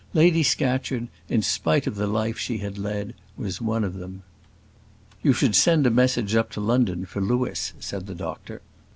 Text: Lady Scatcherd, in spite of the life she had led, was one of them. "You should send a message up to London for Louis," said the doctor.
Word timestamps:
Lady 0.15 0.41
Scatcherd, 0.41 1.09
in 1.29 1.43
spite 1.43 1.85
of 1.85 1.93
the 1.93 2.07
life 2.07 2.35
she 2.39 2.57
had 2.57 2.79
led, 2.79 3.13
was 3.37 3.61
one 3.61 3.83
of 3.83 3.93
them. 3.93 4.23
"You 5.21 5.31
should 5.31 5.53
send 5.55 5.85
a 5.85 5.91
message 5.91 6.33
up 6.33 6.49
to 6.53 6.59
London 6.59 7.05
for 7.05 7.21
Louis," 7.21 7.71
said 7.79 8.07
the 8.07 8.15
doctor. 8.15 8.63